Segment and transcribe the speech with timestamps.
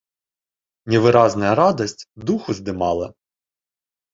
[0.93, 3.07] Невыразная радасць дух уздымала.